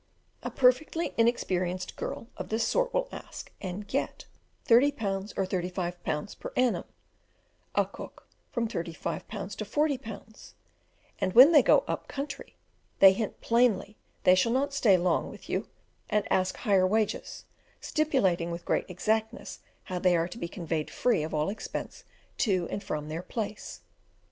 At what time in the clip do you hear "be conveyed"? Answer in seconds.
20.39-20.89